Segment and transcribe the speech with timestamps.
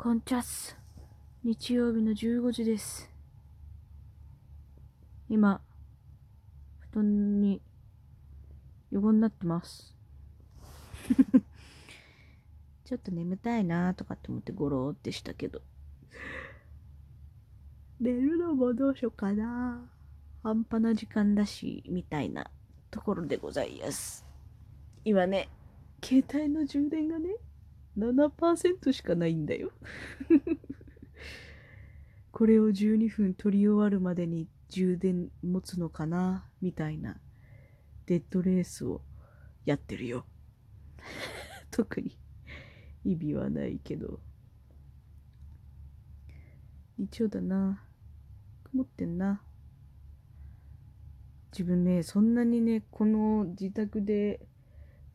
[0.00, 0.76] コンチャス。
[1.42, 3.10] 日曜日の15時です。
[5.28, 5.60] 今、
[6.92, 7.60] 布団に
[8.92, 9.96] 横になってます。
[12.86, 15.62] ちょっと眠たいなとかって思ってゴローってしたけど。
[17.98, 19.90] 寝るのもどうしようかな。
[20.44, 22.48] 半端な時間だし、みたいな
[22.92, 24.24] ところでございます。
[25.04, 25.48] 今ね、
[26.04, 27.30] 携帯の充電がね、
[27.98, 29.72] 7%しかないんだよ。
[32.30, 36.48] これを12分取り終わるまでに充電持つのかな？
[36.60, 37.20] みたいな
[38.06, 39.02] デッドレースを
[39.64, 40.24] やってるよ。
[41.72, 42.16] 特に
[43.04, 44.20] 意味はないけど。
[46.96, 47.84] 日曜だな。
[48.64, 49.42] 曇ってんな。
[51.52, 54.46] 自分ね、そんなにね、この自宅で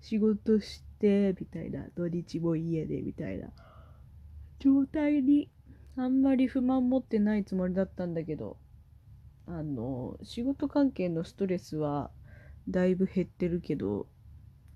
[0.02, 3.50] 仕事して、てみたいな、土日も家で、みたいな、
[4.60, 5.50] 状態に
[5.98, 8.58] あんまり不満持ってないつもりだったんだけど、
[9.46, 12.10] あの、仕事関係のストレスは
[12.70, 14.08] だいぶ減ってるけど、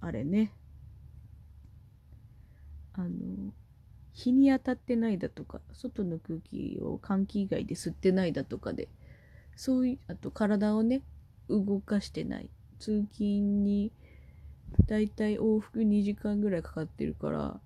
[0.01, 0.51] あれね、
[2.91, 3.53] あの、
[4.11, 8.89] 日に当たってないだとか、外の空気を換気以外で吸ってないだとかで、
[9.55, 11.03] そういう、あと体をね、
[11.47, 12.49] 動かしてない。
[12.79, 13.93] 通勤に
[14.87, 17.59] だいたい往復2時間ぐらいかかってるから、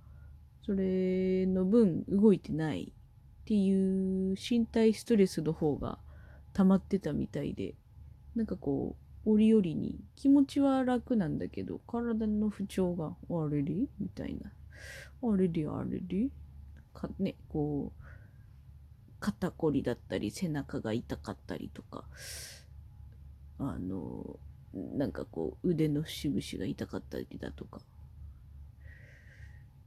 [0.65, 5.97] それの分動いてないっていう身体ストレスの方が
[6.53, 7.75] 溜まってたみたいで、
[8.35, 13.73] なんかこう、折々に気持ちは楽なんだけど、体の不調があれれ？
[13.99, 14.51] みたいな。
[15.23, 15.67] あれれ？
[15.67, 16.29] あれれ？
[16.93, 18.03] かね、こう、
[19.19, 22.05] 肩こりだったり、背中が痛かったりとか、
[23.59, 24.39] あの、
[24.73, 27.81] なんかこう、腕の節々が痛かったりだとか、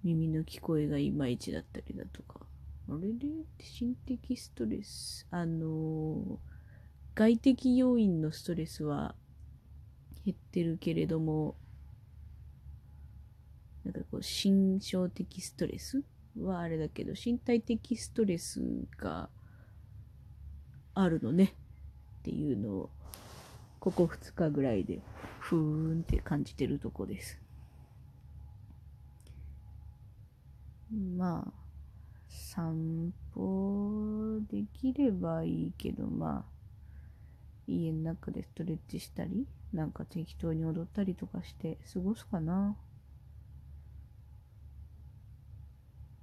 [0.02, 2.40] 耳の聞こえがいまいちだったりだとか、
[2.88, 6.38] あれで心的ストレス、あの、
[7.14, 9.14] 外的要因のストレスは
[10.24, 11.56] 減ってるけれども、
[13.84, 16.02] なんかこう、心象的ストレス
[16.38, 18.60] はあれだけど、身体的ストレス
[18.98, 19.30] が
[20.94, 21.54] あるのね
[22.20, 22.90] っていうのを、
[23.84, 25.02] ここ2日ぐらいで、
[25.40, 27.38] ふーんって感じてるとこです。
[30.90, 31.52] まあ、
[32.30, 36.44] 散歩できればいいけど、まあ、
[37.66, 42.74] 家の中でストレッチしたり、なんか適当に踊ったりとかして過ごすかな。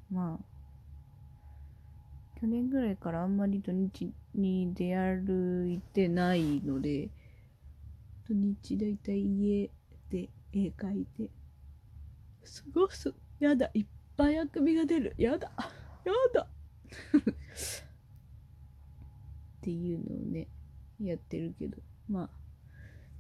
[0.10, 7.12] まあ、去年ぐらいからあんまり土日に出歩いてないので、
[8.32, 9.70] 土日だいたい家
[10.10, 11.30] で絵描いて
[12.44, 13.14] 過ごす。
[13.40, 15.14] やだ、いっぱいあくびが出る。
[15.18, 15.52] やだ、
[16.06, 16.42] やだ。
[16.42, 16.48] っ
[19.62, 20.48] ていうのをね、
[21.02, 21.78] やってるけど、
[22.08, 22.30] まあ、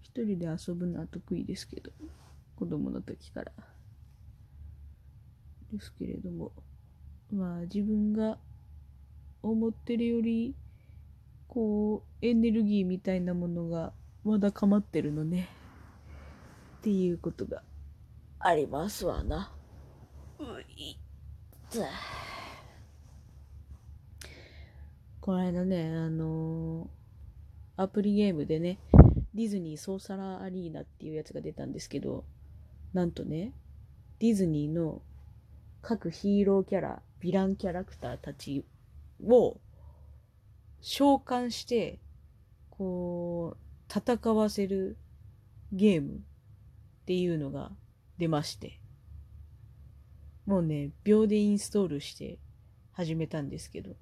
[0.01, 1.91] 一人で遊ぶのは得意ですけど、
[2.55, 3.51] 子供の時から。
[5.73, 6.53] ですけれども、
[7.33, 8.37] まあ自分が
[9.43, 10.55] 思ってるより、
[11.49, 13.93] こう、エネルギーみたいなものが
[14.23, 15.49] まだかまってるのね。
[16.79, 17.63] っていうことが
[18.39, 19.51] ありますわな。
[20.39, 20.43] う
[20.75, 20.97] いっ
[25.21, 27.01] この間ね、あのー
[27.77, 28.77] アプリゲームでね、
[29.33, 32.25] ディズニーソーサラーアリーナっていうやつが出たんですけど、
[32.93, 33.53] なんとね、
[34.19, 35.01] ディズニーの
[35.81, 38.65] 各ヒーローキャラ、ヴィランキャラクターたち
[39.25, 39.57] を
[40.81, 41.99] 召喚して、
[42.69, 44.95] こう、戦わせる
[45.73, 46.19] ゲームっ
[47.05, 47.71] ていうのが
[48.17, 48.79] 出まして、
[50.45, 52.39] もうね、秒でインストールして
[52.93, 53.95] 始めたんですけど、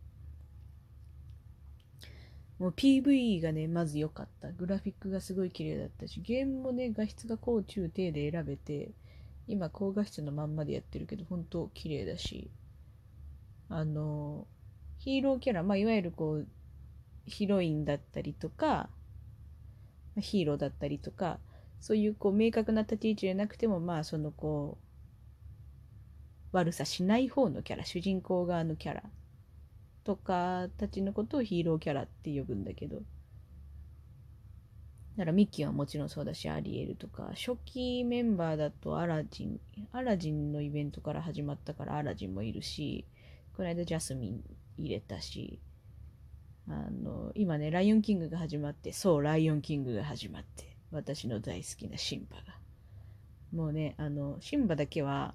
[2.59, 4.51] もう PV がね、まず良かった。
[4.51, 8.91] グラフィックがすごい綺麗だったし、ゲームもね、画質が高中低で選べて、
[9.47, 12.51] 今高画質のまんまでやってるけど、本当綺麗だし、
[13.69, 14.45] あの、
[15.00, 16.47] ヒーローキャラ、まあ、いわゆるこう、
[17.25, 18.89] ヒロインだったりとか、
[20.19, 21.39] ヒーローだったりとか、
[21.80, 24.77] そういうこう明確な立ち位置じゃなくても、まあそのこ
[26.54, 29.04] う、悪さしない方のキャラ、主人公側のキャラ
[30.04, 32.98] とかたちのことをヒーローキャラって呼ぶんだけど、
[35.16, 39.60] だからミッキーはもちろんそうだし、アリエルとか、初期メンバーだとアラジン、
[39.92, 43.06] アラジンのイベントから始まったからアラジンもいるし、
[43.56, 44.44] この間ジャスミン
[44.77, 45.60] 入れたし、
[46.69, 52.44] あの、今ね、ライオンキングが始まって、そう、ライオンキングが始まって、私の大好きなシンバが。
[53.51, 55.33] もうね、あの、シンバだけは、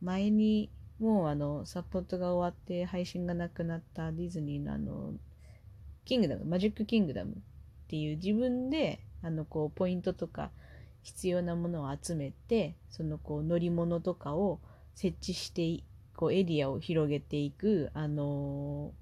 [0.00, 0.68] 前に
[0.98, 5.14] もうあの、サポートが終わって配信がなくなったディズニーのあの、
[6.04, 7.34] キングダム、マジックキングダムっ
[7.88, 10.50] ていう自分で、あの、こう、ポイントとか
[11.02, 14.60] 必要なものを集めて、そのこう、乗り物とかを
[14.94, 15.84] 設置して
[16.14, 19.01] こうエリアを広げていく、あのー、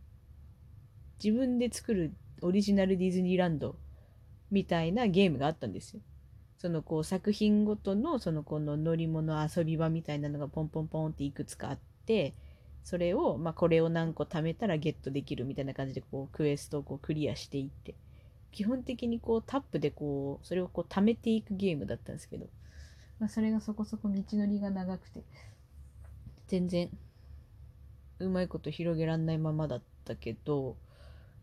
[1.23, 2.13] 自分で作る
[2.43, 3.77] オリジナルディズニーランド
[4.51, 6.01] みたいなゲームがあったんですよ。
[6.59, 12.35] そのこう作品ごとのそのこの乗り物遊び場みたいなのがポンポンポンっていくつかあって
[12.85, 17.95] それをまあこれを何個貯めたらゲットできるみたいな感じでこうクエストをこうクリアしていって
[18.53, 22.47] 基本的にこうタップでこうそれをこう貯めていくゲームだったんですけど、
[23.19, 25.23] まあ、それがそこそこ道のりが長くて
[26.49, 26.91] 全然
[28.19, 30.77] うまいこと広げらんないままだったけど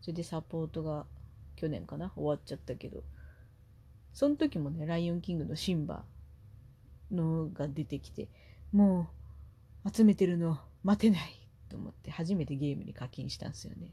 [0.00, 1.06] それでサポートが
[1.56, 3.02] 去年かな終わっちゃったけど。
[4.18, 6.04] その時もねライオンキングのシンバ
[7.12, 8.28] のが出てきて
[8.72, 9.08] も
[9.84, 13.92] う集めてるの待てないと思って初めてゲームに課金したんですよね。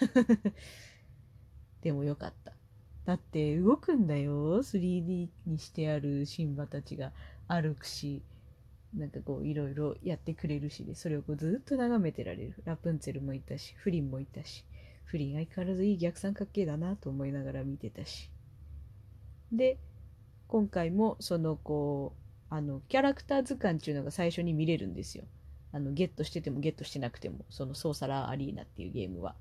[1.82, 2.52] でもよかった。
[3.04, 4.62] だって動くんだよ。
[4.62, 7.12] 3D にしてあるシンバたちが
[7.48, 8.22] 歩くし
[8.94, 12.54] なんかこういろいろやってくれるしでそれをこうずっと眺めてられる。
[12.64, 14.64] ラプンツェルもいたしフリンもいたし。
[15.10, 18.30] フリン相変わらずいい逆三角形だなと思いながら見てたし。
[19.52, 19.78] で
[20.46, 22.14] 今回もそのこ
[22.50, 25.24] うあのキャラクター図鑑っていうのが最初に見れるんですよ。
[25.72, 29.34] あのゲットしててもゲットしてなくてもそのソーサラーアリーナっていうゲームは。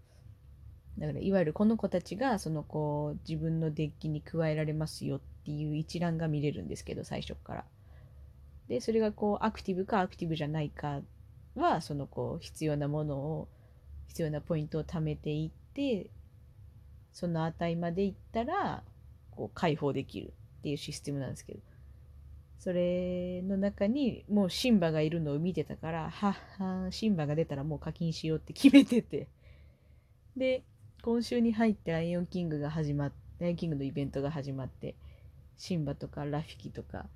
[0.98, 7.66] だからいわゆるこの子たちがそのこう自分のデッキに加えられますよっていう一覧が見れるんですけど最初から。
[8.70, 11.02] で、それがこう、アクティブかアクティブじゃないか
[11.56, 13.50] は、そのこう、必要なものを、
[14.08, 16.10] 必要なポイントを貯めていって、
[17.14, 18.84] その値までいったら、
[19.32, 21.60] こう、解放できるっていうシステムなんですけど、
[22.60, 29.30] それの中にもうシンバがいるのを見てたから、ははシンバが出たらもう課金しようって決めてて。
[30.36, 30.64] で、
[31.02, 34.96] 今週に入ってライオンキングが始まって、ライオンキングのイベントが始まって、
[35.56, 37.08] シンバとかラフィキとか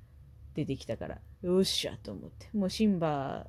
[0.56, 2.48] 出てきたから、よっしゃと思って。
[2.54, 3.46] もうシンバ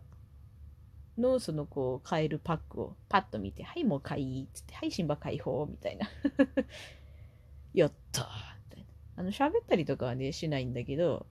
[1.19, 6.09] のそのこう、買えるパックをパッと見て、はい、もう買いっつって、はい、シンバ解放みたいな。
[7.73, 8.29] やった
[8.71, 8.87] みたいな。
[9.17, 11.27] あの、喋ったりとかはね、しないんだけど、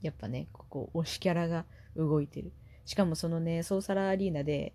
[0.00, 1.64] やっぱね、ここ、推しキャラが
[1.96, 2.52] 動いてる。
[2.84, 4.74] しかもそのね、ソーサラアリーナで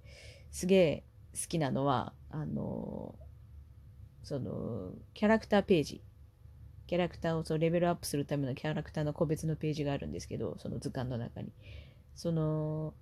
[0.51, 3.15] すげえ好きなのは、あの
[4.23, 6.01] その、キャラクターページ。
[6.87, 11.51] キャラクターをそうレベルアップするためのキャラクターの個別のページがあるんですけど、その図鑑の中に。
[12.15, 12.93] その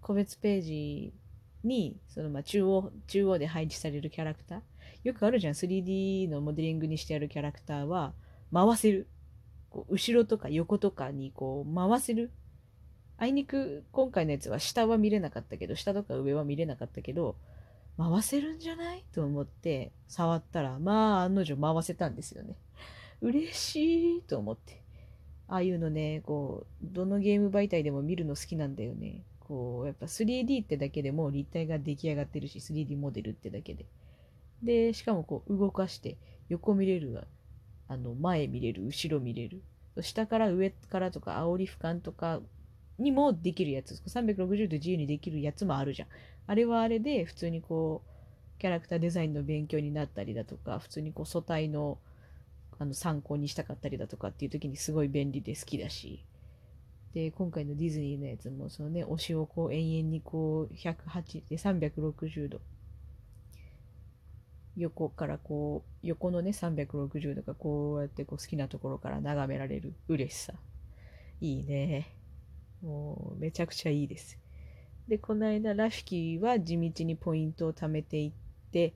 [0.00, 1.12] 個別ページ
[1.64, 4.60] に、そのまあ中央、中央で配置されるキャラクター。
[5.04, 5.54] よくあるじゃん。
[5.54, 8.14] 3D のモデリングにしてあるキャラクターは、
[8.52, 9.08] 回せる。
[9.70, 12.30] こう後ろとか横とかにこう回せる。
[13.18, 17.36] あいにく今回のやつは下は見れなかったけど、下とか上は見れなかったけど、
[17.98, 19.04] 回せるんじゃない？
[19.12, 22.56] と思って触ったら、まあ案の定回せたんですよね。
[23.20, 24.82] 嬉しいと思って。
[25.48, 29.24] ああいうのね、こう、どのゲーム媒体でも見るの好きなんだよね。
[29.48, 33.86] こう、やっぱ 3D ってだけでも立体が出来上がってるし、3D モデルってだけで。
[34.62, 36.16] で、しかもこう、動かして、
[36.48, 37.26] 横見れる、
[37.88, 39.62] あの、前見れる、後ろ見れる。
[40.00, 42.40] 下から上からとか、煽り俯瞰とか
[42.98, 44.02] にもできるやつ。
[44.06, 46.08] 360度自由にできるやつもあるじゃん。
[46.46, 51.98] あれはあれで、普通にこう、キャラクターデザインの勉強になったりだとか、普通にこう、素体の
[52.78, 56.24] あの参考にしたかったりだとかっていう時にすごい便利で好きだし
[57.14, 62.60] で今回のディズニーのやつもそのね推しをこう延々にこう108で360度
[64.76, 70.52] 横からこう横のね360度がこうやってこう好きなところから眺められる嬉しさ。
[71.40, 72.14] いいね。
[72.82, 74.38] もうめちゃくちゃいいです。
[75.08, 78.32] でこの間ラフィキは地道にポイントを貯めていっ
[78.70, 78.94] て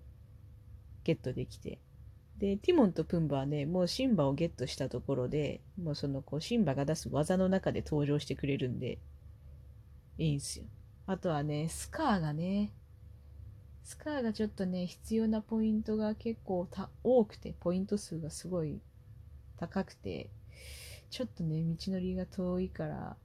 [1.03, 1.81] ゲットできて。
[2.43, 8.99] で、ティモンとプンバはね、もうシンバをゲットしたところで、もうそのこう、シンバが出す技の中で登場してくれるんで、
[10.19, 10.65] いいんすよ。
[11.07, 12.73] あとはね、スカーがね、
[13.85, 16.69] スカーがちょっとね、必要なポイントが結構
[17.05, 18.81] 多くて、ポイント数がすごい
[19.57, 20.29] 高くて、
[21.11, 23.17] ちょっとね、道のりが遠いから、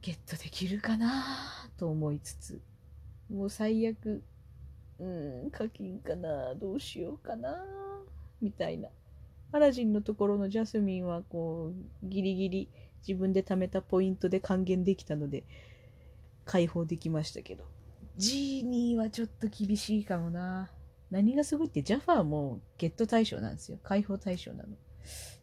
[0.00, 2.60] ゲットできるかなと思いつつ、
[3.30, 4.24] もう最悪、
[5.02, 7.64] うん、課金かな、どうしようかな、
[8.40, 8.88] みたいな。
[9.50, 12.68] アラジンのところのジャスミンはこう、ギリギリ
[13.06, 15.42] 自分で貯めたポイントで還元できたので、
[16.44, 17.64] 解放できましたけど。
[18.16, 20.70] ジーニーはちょっと厳しいかもな。
[21.10, 23.78] 何がすごいってジャファーもゲット対象なんですよ。
[23.82, 24.68] 解放対象なの。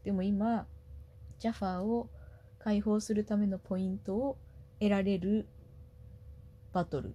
[0.05, 0.67] でも今、
[1.37, 2.09] ジャファーを
[2.59, 4.37] 解放するためのポイントを
[4.79, 5.47] 得られる
[6.71, 7.13] バトル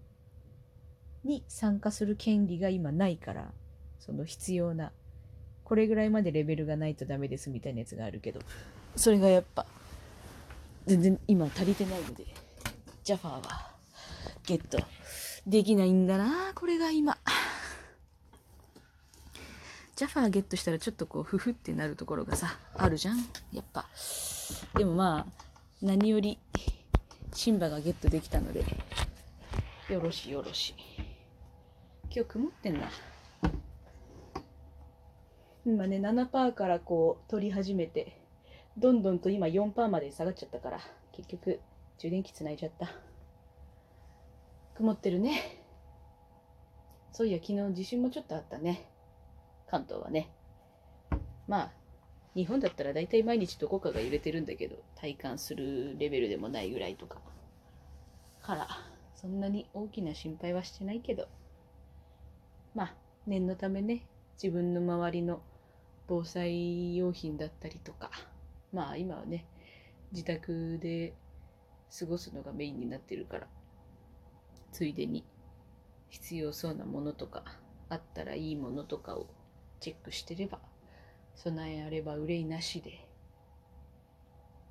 [1.25, 3.53] に参加する権利が今ないから
[3.99, 4.93] その必要な
[5.65, 8.41] これぐらいまでレベルがないとダメですみたいなやつがあるけど
[8.97, 9.67] それがやっぱ
[10.87, 12.27] 全然今足りてないので
[13.03, 13.71] ジャファーは
[14.47, 14.79] ゲット
[15.47, 17.19] できないんだなこれが今。
[19.97, 23.19] ジャファーゲットしたらちょっとこうフフってなるところがさあるじゃん
[23.53, 23.87] やっぱ。
[24.77, 25.45] でもまあ
[25.81, 26.39] 何より
[27.33, 28.65] シンバがゲットできたので
[29.89, 30.75] よろしよろし
[32.15, 32.89] 今日曇ってんな。
[35.67, 38.21] 今ね7%からこう取り始めて
[38.77, 40.81] どんどんと今4%まで下がっちゃったから
[41.11, 41.59] 結局
[41.99, 42.89] 充電器つないじゃった。
[44.77, 45.61] 曇ってるね。
[47.11, 48.89] そういや昨日地震もちょっとあったね。
[49.67, 50.31] 関東はね。
[51.49, 51.73] まあ
[52.37, 57.19] 日本だったら大体毎日どこかが揺れてるんだけど体感するレベルでもないぐらいとか。
[58.41, 58.69] から
[59.17, 61.27] そんなに大きな心配はしてないけど。
[62.75, 62.95] まあ
[63.27, 64.07] 念のためね
[64.43, 65.43] 自分の周りの
[66.07, 68.11] 防災用品だったりとか
[68.73, 69.47] まあ今はね
[70.13, 71.15] 自宅で
[71.99, 73.47] 過ごすのがメインになってるから
[74.73, 75.25] ついでに
[76.09, 77.45] 必要そうなものとか
[77.89, 79.29] あったらいいものとかを
[79.81, 80.59] チェックしてれば
[81.37, 83.07] 備えあれば憂いなしで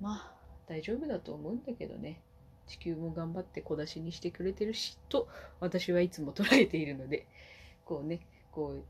[0.00, 0.32] まあ
[0.66, 2.20] 大丈夫だと思うんだけどね
[2.66, 5.28] 地球も頑張って小出しにしてくれてるしと
[5.60, 7.26] 私はいつも捉えているので
[7.84, 8.20] こうね
[8.52, 8.84] こう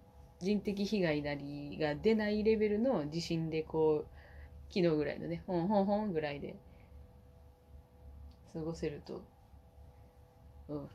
[0.44, 4.06] 人的被害なりが出ないレベルの地震でこう
[4.68, 6.56] 昨日ぐらいのねほんほんほんぐらいで
[8.52, 9.22] 過ごせると
[10.68, 10.88] うん。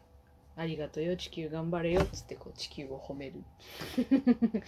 [0.56, 3.44] ありがとうよ地球頑張れよっつってこう地球を褒める。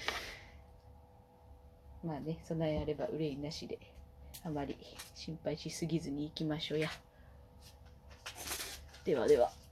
[2.02, 3.78] まあね備えあれば憂いなしで
[4.44, 4.78] あまり
[5.16, 6.90] 心配しすぎずにいきましょうや。
[9.04, 9.61] ではでは。